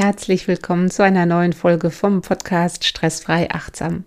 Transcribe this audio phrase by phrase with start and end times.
[0.00, 4.04] Herzlich willkommen zu einer neuen Folge vom Podcast Stressfrei Achtsam.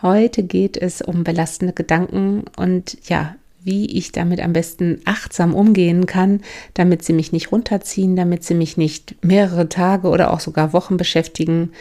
[0.00, 6.06] Heute geht es um belastende Gedanken und ja, wie ich damit am besten achtsam umgehen
[6.06, 6.40] kann,
[6.72, 10.96] damit sie mich nicht runterziehen, damit sie mich nicht mehrere Tage oder auch sogar Wochen
[10.96, 11.72] beschäftigen,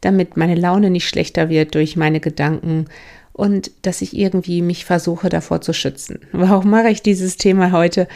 [0.00, 2.86] damit meine Laune nicht schlechter wird durch meine Gedanken
[3.32, 6.20] und dass ich irgendwie mich versuche davor zu schützen.
[6.32, 8.06] Warum mache ich dieses Thema heute?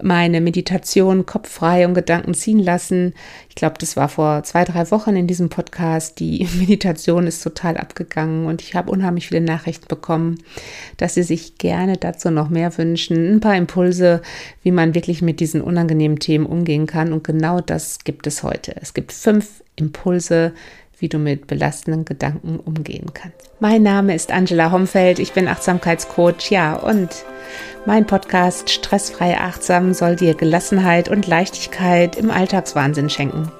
[0.00, 3.12] Meine Meditation kopffrei und Gedanken ziehen lassen.
[3.50, 6.18] Ich glaube, das war vor zwei, drei Wochen in diesem Podcast.
[6.20, 10.38] Die Meditation ist total abgegangen und ich habe unheimlich viele Nachrichten bekommen,
[10.96, 13.34] dass sie sich gerne dazu noch mehr wünschen.
[13.34, 14.22] Ein paar Impulse,
[14.62, 17.12] wie man wirklich mit diesen unangenehmen Themen umgehen kann.
[17.12, 18.74] Und genau das gibt es heute.
[18.80, 20.52] Es gibt fünf Impulse,
[21.02, 23.50] wie du mit belastenden Gedanken umgehen kannst.
[23.58, 27.08] Mein Name ist Angela Homfeld, ich bin Achtsamkeitscoach, ja, und
[27.86, 33.50] mein Podcast Stressfrei Achtsam soll dir Gelassenheit und Leichtigkeit im Alltagswahnsinn schenken.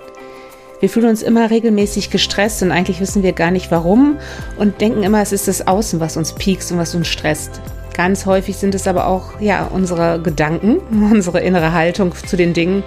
[0.78, 4.18] Wir fühlen uns immer regelmäßig gestresst und eigentlich wissen wir gar nicht warum
[4.56, 7.60] und denken immer, es ist das Außen, was uns piekst und was uns stresst.
[7.94, 10.78] Ganz häufig sind es aber auch ja unsere Gedanken,
[11.10, 12.84] unsere innere Haltung zu den Dingen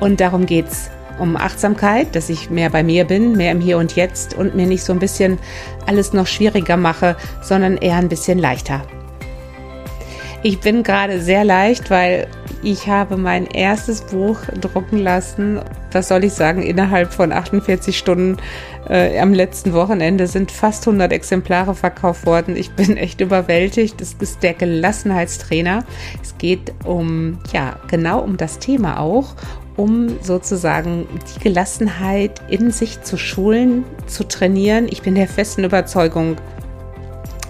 [0.00, 3.96] und darum geht's um Achtsamkeit, dass ich mehr bei mir bin, mehr im Hier und
[3.96, 5.38] Jetzt und mir nicht so ein bisschen
[5.86, 8.82] alles noch schwieriger mache, sondern eher ein bisschen leichter.
[10.42, 12.28] Ich bin gerade sehr leicht, weil
[12.62, 15.60] ich habe mein erstes Buch drucken lassen.
[15.92, 16.62] Was soll ich sagen?
[16.62, 18.36] Innerhalb von 48 Stunden
[18.88, 22.56] äh, am letzten Wochenende sind fast 100 Exemplare verkauft worden.
[22.56, 24.00] Ich bin echt überwältigt.
[24.00, 25.84] Das ist der Gelassenheitstrainer.
[26.22, 29.34] Es geht um, ja, genau um das Thema auch
[29.76, 34.88] um sozusagen die Gelassenheit in sich zu schulen, zu trainieren.
[34.88, 36.36] Ich bin der festen Überzeugung,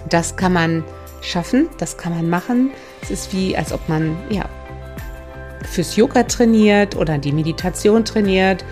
[0.09, 0.83] das kann man
[1.21, 2.71] schaffen, das kann man machen.
[3.01, 4.45] Es ist wie, als ob man ja
[5.63, 8.63] fürs Yoga trainiert oder die Meditation trainiert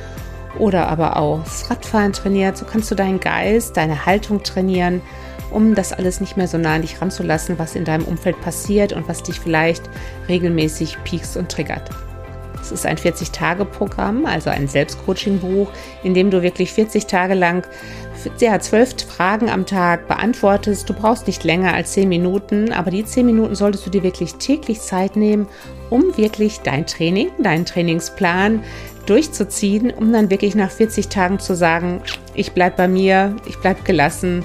[0.59, 2.57] oder aber auch das Radfahren trainiert.
[2.57, 5.01] So kannst du deinen Geist, deine Haltung trainieren,
[5.51, 8.93] um das alles nicht mehr so nah an dich ranzulassen, was in deinem Umfeld passiert
[8.93, 9.89] und was dich vielleicht
[10.27, 11.89] regelmäßig piekst und triggert.
[12.65, 15.69] Es ist ein 40-Tage-Programm, also ein Selbstcoaching-Buch,
[16.03, 17.63] in dem du wirklich 40 Tage lang
[18.39, 20.89] ja, zwölf Fragen am Tag beantwortest.
[20.89, 24.35] Du brauchst nicht länger als zehn Minuten, aber die zehn Minuten solltest du dir wirklich
[24.35, 25.47] täglich Zeit nehmen,
[25.91, 28.63] um wirklich dein Training, deinen Trainingsplan
[29.05, 32.01] durchzuziehen, um dann wirklich nach 40 Tagen zu sagen,
[32.33, 34.43] ich bleibe bei mir, ich bleibe gelassen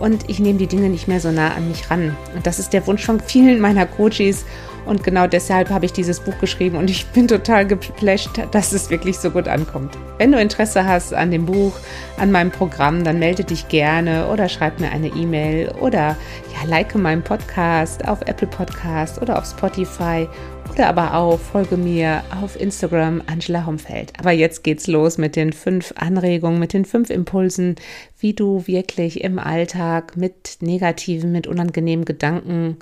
[0.00, 2.16] und ich nehme die Dinge nicht mehr so nah an mich ran.
[2.34, 4.44] Und das ist der Wunsch von vielen meiner Coaches
[4.86, 8.90] und genau deshalb habe ich dieses Buch geschrieben und ich bin total geflasht, dass es
[8.90, 9.96] wirklich so gut ankommt.
[10.18, 11.72] Wenn du Interesse hast an dem Buch,
[12.18, 16.16] an meinem Programm, dann melde dich gerne oder schreib mir eine E-Mail oder
[16.54, 20.26] ja, like meinen Podcast auf Apple Podcast oder auf Spotify
[20.72, 24.12] oder aber auch folge mir auf Instagram Angela Homfeld.
[24.18, 27.76] Aber jetzt geht's los mit den fünf Anregungen, mit den fünf Impulsen,
[28.18, 32.78] wie du wirklich im Alltag mit negativen, mit unangenehmen Gedanken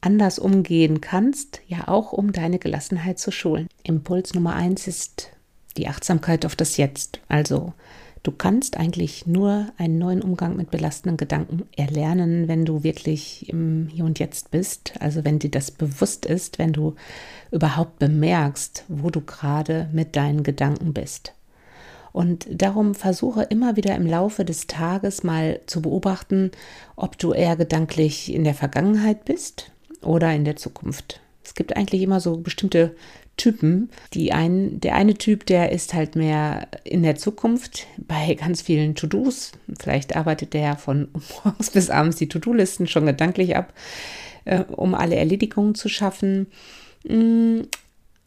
[0.00, 3.68] anders umgehen kannst, ja auch um deine Gelassenheit zu schulen.
[3.82, 5.30] Impuls Nummer eins ist
[5.76, 7.20] die Achtsamkeit auf das Jetzt.
[7.28, 7.72] Also
[8.22, 13.88] du kannst eigentlich nur einen neuen Umgang mit belastenden Gedanken erlernen, wenn du wirklich im
[13.90, 14.94] Hier und Jetzt bist.
[15.00, 16.94] Also wenn dir das bewusst ist, wenn du
[17.50, 21.32] überhaupt bemerkst, wo du gerade mit deinen Gedanken bist.
[22.12, 26.50] Und darum versuche immer wieder im Laufe des Tages mal zu beobachten,
[26.96, 29.70] ob du eher gedanklich in der Vergangenheit bist
[30.02, 31.20] oder in der Zukunft.
[31.42, 32.94] Es gibt eigentlich immer so bestimmte
[33.38, 33.88] Typen.
[34.12, 38.94] Die ein, der eine Typ, der ist halt mehr in der Zukunft bei ganz vielen
[38.94, 39.52] To-Dos.
[39.80, 41.08] Vielleicht arbeitet der von
[41.44, 43.72] morgens bis abends die To-Do-Listen schon gedanklich ab,
[44.44, 46.48] äh, um alle Erledigungen zu schaffen.
[47.08, 47.60] Mm,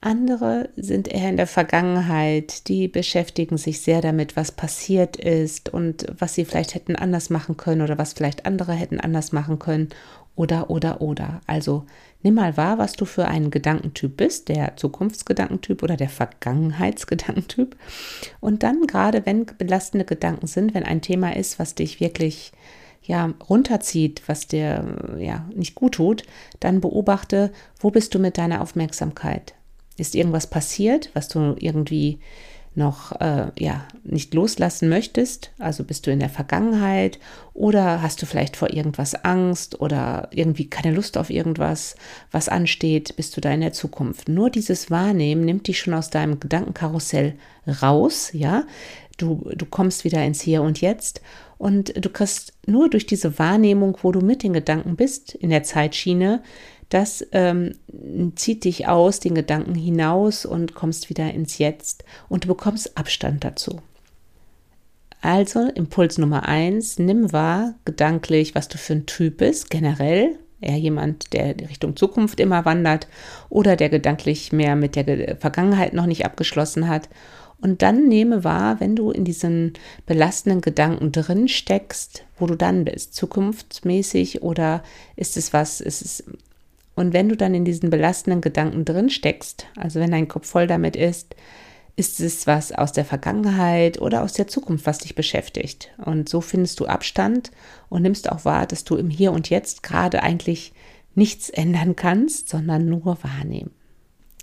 [0.03, 6.07] andere sind eher in der Vergangenheit, die beschäftigen sich sehr damit, was passiert ist und
[6.17, 9.89] was sie vielleicht hätten anders machen können oder was vielleicht andere hätten anders machen können
[10.35, 11.41] oder, oder, oder.
[11.45, 11.85] Also
[12.23, 17.75] nimm mal wahr, was du für ein Gedankentyp bist, der Zukunftsgedankentyp oder der Vergangenheitsgedankentyp.
[18.39, 22.51] Und dann gerade, wenn belastende Gedanken sind, wenn ein Thema ist, was dich wirklich
[23.03, 26.23] ja, runterzieht, was dir ja nicht gut tut,
[26.59, 29.55] dann beobachte, wo bist du mit deiner Aufmerksamkeit?
[29.97, 32.19] Ist irgendwas passiert, was du irgendwie
[32.73, 37.19] noch äh, ja nicht loslassen möchtest, also bist du in der Vergangenheit
[37.53, 41.95] oder hast du vielleicht vor irgendwas Angst oder irgendwie keine Lust auf irgendwas,
[42.31, 44.29] was ansteht, bist du da in der Zukunft.
[44.29, 47.35] Nur dieses Wahrnehmen nimmt dich schon aus deinem Gedankenkarussell
[47.81, 48.63] raus, ja.
[49.17, 51.21] Du, du kommst wieder ins Hier und Jetzt
[51.57, 55.61] und du kriegst nur durch diese Wahrnehmung, wo du mit den Gedanken bist, in der
[55.61, 56.41] Zeitschiene,
[56.91, 57.75] das ähm,
[58.35, 63.45] zieht dich aus den Gedanken hinaus und kommst wieder ins Jetzt und du bekommst Abstand
[63.45, 63.79] dazu.
[65.21, 70.37] Also Impuls Nummer eins, nimm wahr, gedanklich, was du für ein Typ bist, generell.
[70.59, 73.07] Eher jemand, der Richtung Zukunft immer wandert
[73.49, 77.07] oder der gedanklich mehr mit der Vergangenheit noch nicht abgeschlossen hat.
[77.61, 79.73] Und dann nehme wahr, wenn du in diesen
[80.05, 84.83] belastenden Gedanken drin steckst, wo du dann bist, zukunftsmäßig oder
[85.15, 86.23] ist es was, ist es
[86.95, 90.67] und wenn du dann in diesen belastenden Gedanken drin steckst, also wenn dein Kopf voll
[90.67, 91.35] damit ist,
[91.95, 95.91] ist es was aus der Vergangenheit oder aus der Zukunft, was dich beschäftigt.
[96.03, 97.51] Und so findest du Abstand
[97.89, 100.73] und nimmst auch wahr, dass du im Hier und Jetzt gerade eigentlich
[101.15, 103.71] nichts ändern kannst, sondern nur wahrnehmen.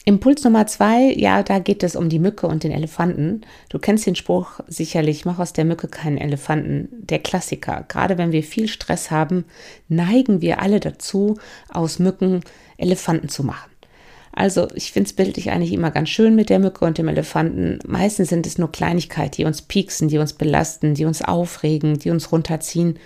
[0.05, 3.43] Impuls Nummer zwei, ja, da geht es um die Mücke und den Elefanten.
[3.69, 7.85] Du kennst den Spruch sicherlich, mach aus der Mücke keinen Elefanten, der Klassiker.
[7.89, 9.45] Gerade wenn wir viel Stress haben,
[9.89, 11.37] neigen wir alle dazu,
[11.69, 12.41] aus Mücken
[12.79, 13.71] Elefanten zu machen.
[14.33, 17.81] Also ich finde es bildlich eigentlich immer ganz schön mit der Mücke und dem Elefanten.
[17.87, 22.11] Meistens sind es nur Kleinigkeiten, die uns pieksen, die uns belasten, die uns aufregen, die
[22.11, 22.99] uns runterziehen.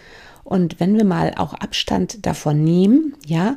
[0.52, 3.56] Und wenn wir mal auch Abstand davon nehmen, ja,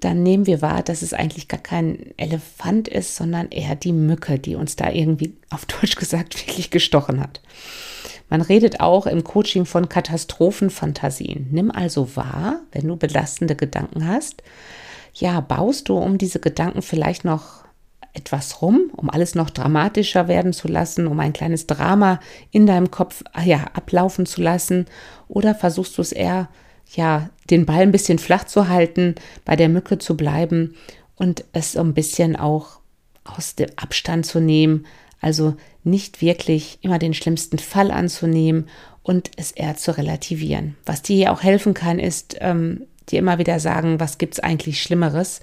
[0.00, 4.38] dann nehmen wir wahr, dass es eigentlich gar kein Elefant ist, sondern eher die Mücke,
[4.38, 7.42] die uns da irgendwie auf Deutsch gesagt wirklich gestochen hat.
[8.30, 11.48] Man redet auch im Coaching von Katastrophenfantasien.
[11.50, 14.42] Nimm also wahr, wenn du belastende Gedanken hast,
[15.12, 17.59] ja, baust du um diese Gedanken vielleicht noch
[18.12, 22.20] etwas rum, um alles noch dramatischer werden zu lassen, um ein kleines Drama
[22.50, 24.86] in deinem Kopf ja, ablaufen zu lassen?
[25.28, 26.48] Oder versuchst du es eher,
[26.94, 29.14] ja, den Ball ein bisschen flach zu halten,
[29.44, 30.74] bei der Mücke zu bleiben
[31.16, 32.80] und es ein bisschen auch
[33.24, 34.86] aus dem Abstand zu nehmen,
[35.20, 35.54] also
[35.84, 38.68] nicht wirklich immer den schlimmsten Fall anzunehmen
[39.02, 40.76] und es eher zu relativieren.
[40.84, 44.82] Was dir auch helfen kann, ist, ähm, dir immer wieder sagen, was gibt es eigentlich
[44.82, 45.40] Schlimmeres.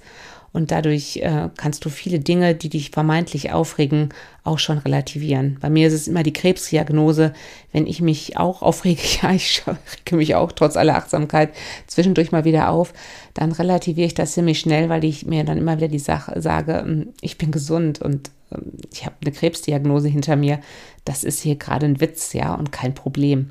[0.52, 4.08] Und dadurch äh, kannst du viele Dinge, die dich vermeintlich aufregen,
[4.44, 5.58] auch schon relativieren.
[5.60, 7.34] Bei mir ist es immer die Krebsdiagnose.
[7.72, 11.50] Wenn ich mich auch aufrege, ja, ich rege mich auch trotz aller Achtsamkeit
[11.86, 12.94] zwischendurch mal wieder auf,
[13.34, 16.80] dann relativiere ich das ziemlich schnell, weil ich mir dann immer wieder die Sache sage,
[16.80, 20.60] hm, ich bin gesund und ähm, ich habe eine Krebsdiagnose hinter mir.
[21.04, 23.50] Das ist hier gerade ein Witz, ja, und kein Problem.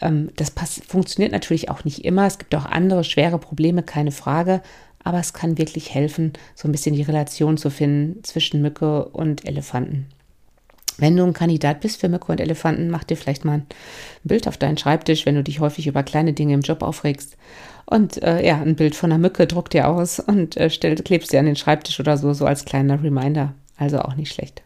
[0.00, 0.52] Ähm, das
[0.86, 2.26] funktioniert natürlich auch nicht immer.
[2.26, 4.62] Es gibt auch andere schwere Probleme, keine Frage.
[5.02, 9.46] Aber es kann wirklich helfen, so ein bisschen die Relation zu finden zwischen Mücke und
[9.46, 10.06] Elefanten.
[10.98, 13.66] Wenn du ein Kandidat bist für Mücke und Elefanten, mach dir vielleicht mal ein
[14.22, 17.38] Bild auf deinen Schreibtisch, wenn du dich häufig über kleine Dinge im Job aufregst.
[17.86, 21.32] Und äh, ja, ein Bild von einer Mücke druck dir aus und äh, stell, klebst
[21.32, 23.54] dir an den Schreibtisch oder so, so als kleiner Reminder.
[23.78, 24.62] Also auch nicht schlecht.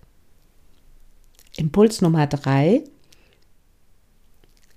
[1.56, 2.82] Impuls Nummer drei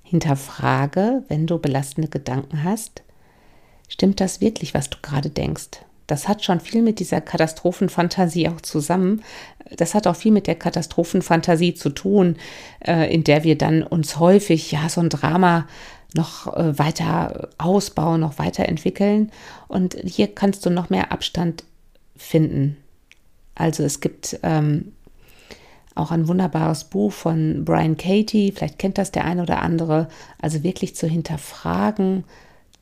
[0.04, 3.04] Hinterfrage, wenn du belastende Gedanken hast,
[3.88, 5.82] stimmt das wirklich, was du gerade denkst?
[6.08, 9.24] Das hat schon viel mit dieser Katastrophenfantasie auch zusammen.
[9.76, 12.38] Das hat auch viel mit der Katastrophenfantasie zu tun,
[12.86, 15.68] äh, in der wir dann uns häufig ja so ein Drama
[16.14, 19.32] noch äh, weiter ausbauen, noch weiterentwickeln.
[19.68, 21.66] Und hier kannst du noch mehr Abstand
[22.16, 22.78] finden.
[23.56, 24.94] Also es gibt ähm,
[25.96, 30.08] auch ein wunderbares Buch von Brian Katie, vielleicht kennt das der eine oder andere.
[30.42, 32.24] Also wirklich zu hinterfragen,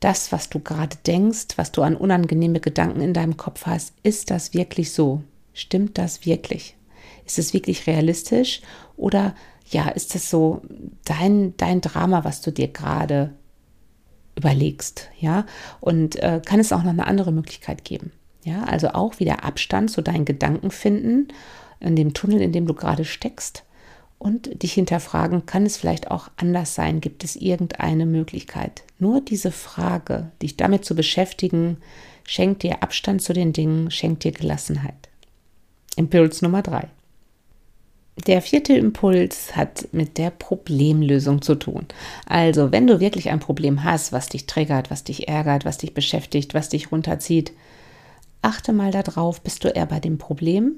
[0.05, 4.29] das, was du gerade denkst, was du an unangenehme Gedanken in deinem Kopf hast, ist
[4.29, 5.23] das wirklich so?
[5.51, 6.77] Stimmt das wirklich?
[7.25, 8.61] Ist es wirklich realistisch?
[8.97, 9.33] Oder
[9.71, 10.61] ja, ist es so
[11.05, 13.33] dein, dein Drama, was du dir gerade
[14.35, 15.09] überlegst?
[15.19, 15.47] Ja,
[15.79, 18.11] und äh, kann es auch noch eine andere Möglichkeit geben?
[18.43, 21.29] Ja, also auch wieder Abstand zu deinen Gedanken finden
[21.79, 23.64] in dem Tunnel, in dem du gerade steckst
[24.25, 26.99] und dich hinterfragen, kann es vielleicht auch anders sein?
[26.99, 28.81] Gibt es irgendeine Möglichkeit?
[28.97, 31.77] Nur diese Frage, dich damit zu beschäftigen,
[32.23, 34.95] schenkt dir Abstand zu den Dingen, schenkt dir Gelassenheit.
[35.95, 36.87] Impuls Nummer drei.
[38.25, 41.85] Der vierte Impuls hat mit der Problemlösung zu tun.
[42.25, 45.93] Also, wenn du wirklich ein Problem hast, was dich triggert, was dich ärgert, was dich
[45.93, 47.53] beschäftigt, was dich runterzieht,
[48.41, 50.77] achte mal darauf, bist du eher bei dem Problem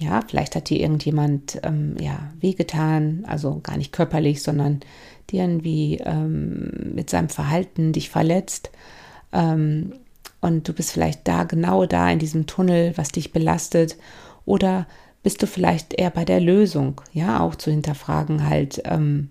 [0.00, 4.80] ja, vielleicht hat dir irgendjemand ähm, ja, wehgetan, also gar nicht körperlich, sondern
[5.28, 8.70] dir irgendwie ähm, mit seinem Verhalten dich verletzt.
[9.32, 9.92] Ähm,
[10.40, 13.98] und du bist vielleicht da, genau da in diesem Tunnel, was dich belastet.
[14.46, 14.86] Oder
[15.22, 19.28] bist du vielleicht eher bei der Lösung, ja, auch zu hinterfragen, halt, ähm,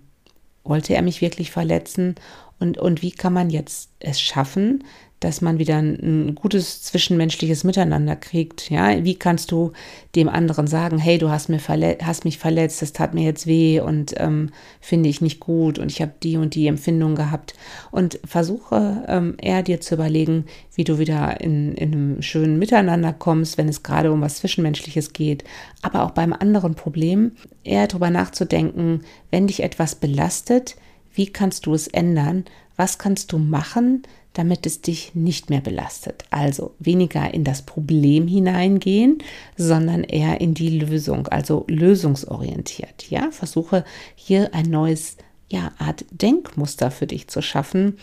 [0.62, 2.14] wollte er mich wirklich verletzen?
[2.60, 4.84] Und, und wie kann man jetzt es schaffen,
[5.20, 8.70] dass man wieder ein, ein, gutes zwischenmenschliches Miteinander kriegt.
[8.70, 9.72] Ja, wie kannst du
[10.14, 11.60] dem anderen sagen, hey, du hast, mir
[12.02, 14.50] hast mich verletzt, das tat mir jetzt weh und ähm,
[14.80, 17.52] finde ich nicht gut und ich habe die und die Empfindung gehabt.
[17.90, 23.12] Und versuche ähm, eher dir zu überlegen, wie du wieder in, in einem schönen Miteinander
[23.12, 25.44] kommst, wenn es gerade um was Zwischenmenschliches geht.
[25.82, 30.76] Aber auch beim anderen Problem eher darüber nachzudenken, wenn dich etwas belastet,
[31.12, 32.44] Wie kannst du es ändern?
[32.76, 36.24] Was kannst du machen, damit es dich nicht mehr belastet?
[36.30, 39.18] Also weniger in das Problem hineingehen,
[39.56, 43.10] sondern eher in die Lösung, also lösungsorientiert.
[43.10, 43.84] Ja, versuche
[44.14, 45.16] hier ein neues
[45.48, 47.98] ja, Art Denkmuster für dich zu schaffen,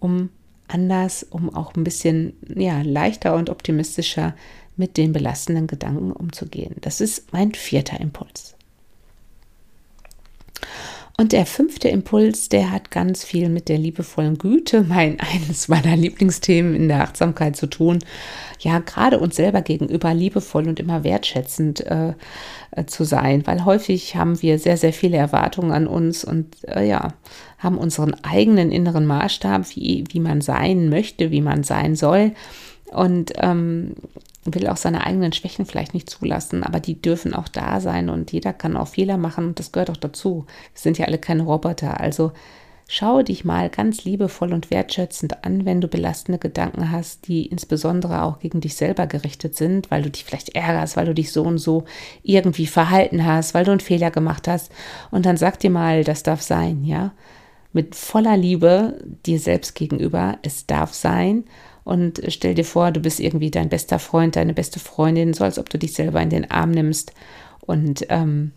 [0.00, 0.30] um
[0.66, 4.34] anders, um auch ein bisschen ja, leichter und optimistischer
[4.76, 6.76] mit den belastenden Gedanken umzugehen.
[6.80, 8.57] Das ist mein vierter Impuls.
[11.20, 15.96] Und der fünfte Impuls, der hat ganz viel mit der liebevollen Güte, mein eines meiner
[15.96, 17.98] Lieblingsthemen in der Achtsamkeit zu tun.
[18.60, 22.14] Ja, gerade uns selber gegenüber liebevoll und immer wertschätzend äh,
[22.70, 26.86] äh, zu sein, weil häufig haben wir sehr, sehr viele Erwartungen an uns und äh,
[26.86, 27.14] ja,
[27.58, 32.30] haben unseren eigenen inneren Maßstab, wie, wie man sein möchte, wie man sein soll.
[32.92, 33.94] Und ähm,
[34.54, 38.32] will auch seine eigenen Schwächen vielleicht nicht zulassen, aber die dürfen auch da sein und
[38.32, 40.46] jeder kann auch Fehler machen und das gehört auch dazu.
[40.72, 42.32] Wir sind ja alle keine Roboter, also
[42.88, 48.22] schau dich mal ganz liebevoll und wertschätzend an, wenn du belastende Gedanken hast, die insbesondere
[48.22, 51.42] auch gegen dich selber gerichtet sind, weil du dich vielleicht ärgerst, weil du dich so
[51.42, 51.84] und so
[52.22, 54.72] irgendwie verhalten hast, weil du einen Fehler gemacht hast
[55.10, 57.12] und dann sag dir mal, das darf sein, ja?
[57.74, 61.44] Mit voller Liebe dir selbst gegenüber, es darf sein
[61.88, 65.58] und stell dir vor, du bist irgendwie dein bester Freund, deine beste Freundin, so als
[65.58, 67.14] ob du dich selber in den Arm nimmst.
[67.60, 68.52] Und ähm,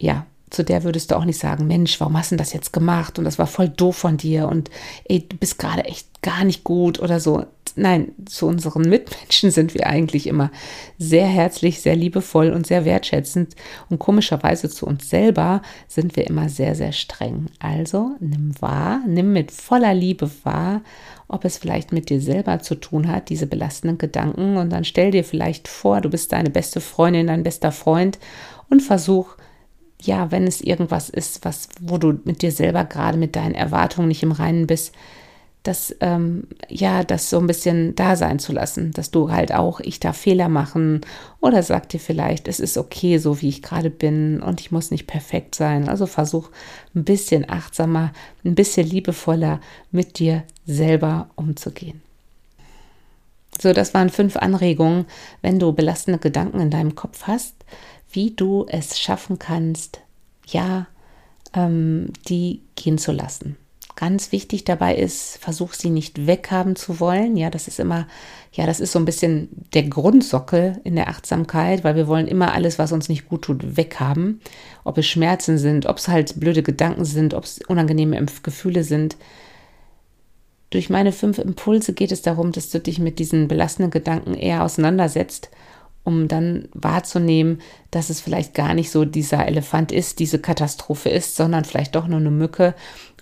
[0.00, 3.20] ja, zu der würdest du auch nicht sagen, Mensch, warum hast du das jetzt gemacht?
[3.20, 4.68] Und das war voll doof von dir und
[5.04, 7.46] ey, du bist gerade echt gar nicht gut oder so.
[7.76, 10.50] Nein, zu unseren Mitmenschen sind wir eigentlich immer
[10.98, 13.54] sehr herzlich, sehr liebevoll und sehr wertschätzend.
[13.90, 17.46] Und komischerweise zu uns selber sind wir immer sehr, sehr streng.
[17.60, 20.82] Also nimm wahr, nimm mit voller Liebe wahr
[21.28, 24.56] ob es vielleicht mit dir selber zu tun hat, diese belastenden Gedanken.
[24.56, 28.18] Und dann stell dir vielleicht vor, du bist deine beste Freundin, dein bester Freund
[28.70, 29.36] und versuch,
[30.02, 34.08] ja, wenn es irgendwas ist, was, wo du mit dir selber gerade mit deinen Erwartungen
[34.08, 34.94] nicht im Reinen bist,
[35.66, 39.80] das, ähm, ja, das so ein bisschen da sein zu lassen, dass du halt auch,
[39.80, 41.00] ich darf Fehler machen
[41.40, 44.90] oder sag dir vielleicht, es ist okay, so wie ich gerade bin und ich muss
[44.90, 45.88] nicht perfekt sein.
[45.88, 46.50] Also versuch
[46.94, 48.12] ein bisschen achtsamer,
[48.44, 52.02] ein bisschen liebevoller mit dir selber umzugehen.
[53.60, 55.06] So, das waren fünf Anregungen,
[55.42, 57.54] wenn du belastende Gedanken in deinem Kopf hast,
[58.12, 60.00] wie du es schaffen kannst,
[60.46, 60.86] ja,
[61.54, 63.56] ähm, die gehen zu lassen.
[63.96, 67.34] Ganz wichtig dabei ist, versuch sie nicht weghaben zu wollen.
[67.38, 68.06] Ja, das ist immer,
[68.52, 72.52] ja, das ist so ein bisschen der Grundsockel in der Achtsamkeit, weil wir wollen immer
[72.52, 74.42] alles, was uns nicht gut tut, weghaben.
[74.84, 79.16] Ob es Schmerzen sind, ob es halt blöde Gedanken sind, ob es unangenehme Gefühle sind.
[80.68, 84.62] Durch meine fünf Impulse geht es darum, dass du dich mit diesen belastenden Gedanken eher
[84.62, 85.48] auseinandersetzt,
[86.06, 87.60] um dann wahrzunehmen,
[87.90, 92.06] dass es vielleicht gar nicht so dieser Elefant ist, diese Katastrophe ist, sondern vielleicht doch
[92.06, 92.74] nur eine Mücke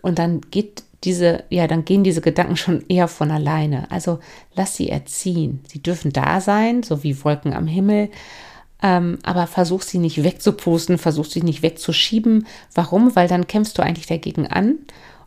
[0.02, 3.90] und dann geht diese, ja, dann gehen diese Gedanken schon eher von alleine.
[3.90, 4.20] Also
[4.54, 5.60] lass sie erziehen.
[5.70, 8.10] Sie dürfen da sein, so wie Wolken am Himmel.
[8.82, 12.46] Ähm, aber versuch sie nicht wegzupusten, versuch sie nicht wegzuschieben.
[12.74, 13.14] Warum?
[13.16, 14.78] Weil dann kämpfst du eigentlich dagegen an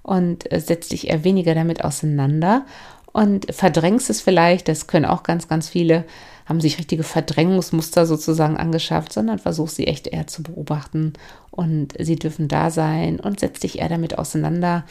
[0.04, 2.66] und äh, setzt dich eher weniger damit auseinander
[3.14, 4.68] und verdrängst es vielleicht.
[4.68, 6.06] Das können auch ganz, ganz viele
[6.48, 11.14] haben sich richtige Verdrängungsmuster sozusagen angeschafft, sondern versuch sie echt eher zu beobachten
[11.52, 14.86] und sie dürfen da sein und setz dich eher damit auseinander.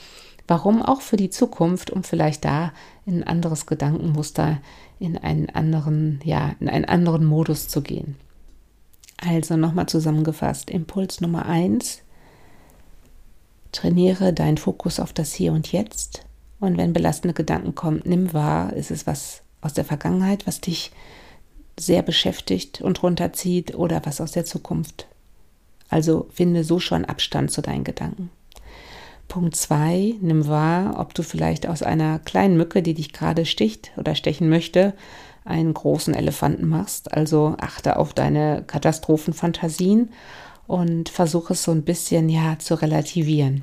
[0.47, 2.73] Warum auch für die Zukunft, um vielleicht da
[3.07, 4.59] in ein anderes Gedankenmuster,
[4.99, 8.17] in einen anderen, ja, in einen anderen Modus zu gehen.
[9.17, 12.03] Also nochmal zusammengefasst, Impuls Nummer eins,
[13.73, 16.27] trainiere deinen Fokus auf das Hier und Jetzt.
[16.61, 20.93] Und wenn belastende Gedanken kommen, nimm wahr, ist es was aus der Vergangenheit, was dich
[21.79, 25.07] sehr beschäftigt und runterzieht oder was aus der Zukunft.
[25.89, 28.31] Also finde so schon Abstand zu deinen Gedanken.
[29.29, 33.93] Punkt 2, nimm wahr, ob du vielleicht aus einer kleinen Mücke, die dich gerade sticht
[33.97, 34.95] oder stechen möchte,
[35.45, 37.13] einen großen Elefanten machst.
[37.13, 40.11] Also achte auf deine Katastrophenfantasien
[40.67, 43.63] und versuche es so ein bisschen ja zu relativieren.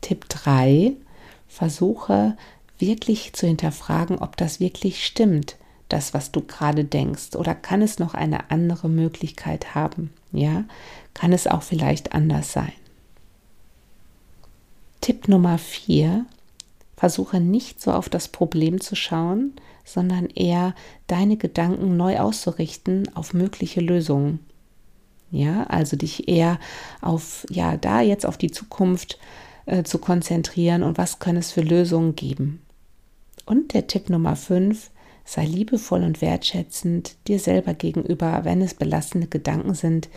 [0.00, 0.92] Tipp 3,
[1.46, 2.36] versuche
[2.78, 5.56] wirklich zu hinterfragen, ob das wirklich stimmt,
[5.88, 7.36] das, was du gerade denkst?
[7.36, 10.12] Oder kann es noch eine andere Möglichkeit haben?
[10.32, 10.64] Ja,
[11.14, 12.72] kann es auch vielleicht anders sein?
[15.00, 16.26] Tipp Nummer vier:
[16.96, 19.52] Versuche nicht so auf das Problem zu schauen,
[19.84, 20.74] sondern eher
[21.06, 24.40] deine Gedanken neu auszurichten auf mögliche Lösungen.
[25.30, 26.58] Ja, also dich eher
[27.00, 29.18] auf, ja, da jetzt auf die Zukunft
[29.66, 32.62] äh, zu konzentrieren und was kann es für Lösungen geben.
[33.44, 34.90] Und der Tipp Nummer fünf:
[35.30, 40.08] Sei liebevoll und wertschätzend dir selber gegenüber, wenn es belastende Gedanken sind,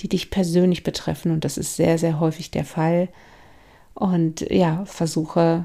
[0.00, 1.32] die dich persönlich betreffen.
[1.32, 3.08] Und das ist sehr, sehr häufig der Fall.
[3.94, 5.64] Und ja, versuche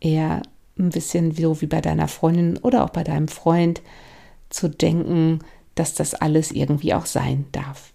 [0.00, 0.42] eher
[0.76, 3.82] ein bisschen so wie bei deiner Freundin oder auch bei deinem Freund
[4.50, 5.38] zu denken,
[5.76, 7.92] dass das alles irgendwie auch sein darf.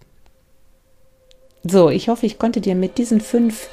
[1.66, 3.68] So, ich hoffe, ich konnte dir mit diesen fünf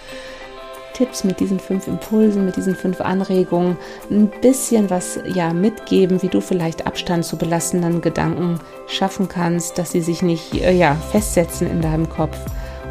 [0.94, 3.76] Tipps, mit diesen fünf Impulsen, mit diesen fünf Anregungen
[4.10, 9.92] ein bisschen was ja mitgeben, wie du vielleicht Abstand zu belastenden Gedanken schaffen kannst, dass
[9.92, 12.38] sie sich nicht äh, ja festsetzen in deinem Kopf,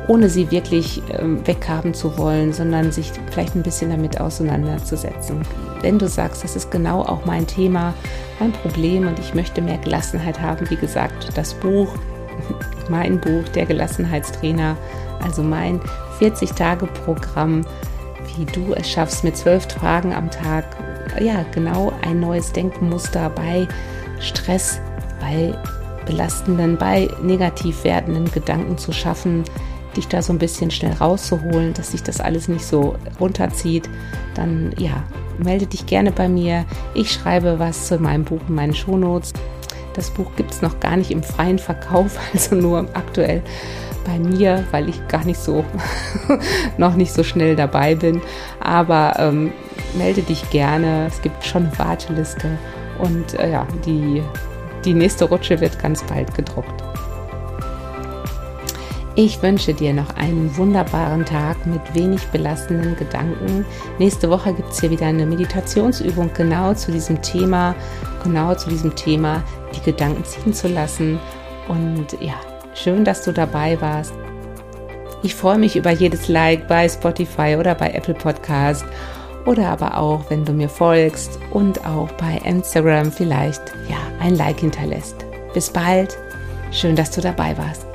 [0.08, 5.42] ohne sie wirklich äh, weghaben zu wollen, sondern sich vielleicht ein bisschen damit auseinanderzusetzen.
[5.82, 7.94] Wenn du sagst, das ist genau auch mein Thema,
[8.40, 11.90] mein Problem und ich möchte mehr Gelassenheit haben, wie gesagt, das Buch
[12.90, 14.78] mein Buch, der Gelassenheitstrainer,
[15.22, 15.80] also mein
[16.20, 17.66] 40-Tage-Programm
[18.36, 20.66] wie du es schaffst, mit zwölf Fragen am Tag,
[21.20, 23.68] ja, genau ein neues Denkmuster bei
[24.20, 24.80] Stress,
[25.20, 25.54] bei
[26.06, 29.44] belastenden, bei negativ werdenden Gedanken zu schaffen,
[29.96, 33.90] dich da so ein bisschen schnell rauszuholen, dass sich das alles nicht so runterzieht,
[34.36, 35.04] dann ja,
[35.38, 36.66] melde dich gerne bei mir.
[36.94, 39.34] Ich schreibe was zu meinem Buch in meinen Shownotes.
[39.94, 43.44] Das Buch gibt es noch gar nicht im freien Verkauf, also nur aktuell
[44.06, 45.66] bei mir, weil ich gar nicht so,
[46.78, 48.22] noch nicht so schnell dabei bin.
[48.60, 49.52] Aber ähm,
[49.98, 51.08] melde dich gerne.
[51.08, 52.58] Es gibt schon eine Warteliste
[53.00, 54.22] und äh, ja, die,
[54.86, 56.84] die nächste Rutsche wird ganz bald gedruckt.
[59.16, 63.64] Ich wünsche dir noch einen wunderbaren Tag mit wenig belastenden Gedanken.
[64.00, 67.76] Nächste Woche gibt es hier wieder eine Meditationsübung genau zu diesem Thema,
[68.24, 69.44] genau zu diesem Thema,
[69.76, 71.20] die Gedanken ziehen zu lassen.
[71.68, 72.34] Und ja,
[72.76, 74.14] Schön, dass du dabei warst.
[75.22, 78.86] Ich freue mich über jedes Like bei Spotify oder bei Apple Podcast
[79.46, 84.60] oder aber auch, wenn du mir folgst und auch bei Instagram vielleicht ja ein Like
[84.60, 85.26] hinterlässt.
[85.54, 86.18] Bis bald.
[86.72, 87.93] Schön, dass du dabei warst.